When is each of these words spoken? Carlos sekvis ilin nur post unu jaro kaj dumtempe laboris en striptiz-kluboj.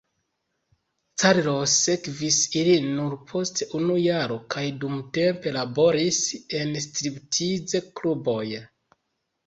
Carlos 1.23 1.75
sekvis 1.81 2.39
ilin 2.63 2.89
nur 3.01 3.13
post 3.33 3.63
unu 3.81 3.99
jaro 4.07 4.41
kaj 4.57 4.67
dumtempe 4.81 5.57
laboris 5.61 6.25
en 6.65 6.77
striptiz-kluboj. 6.91 8.45